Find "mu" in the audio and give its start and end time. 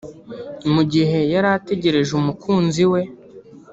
0.73-0.83